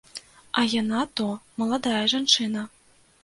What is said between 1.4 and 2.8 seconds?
маладая жанчына!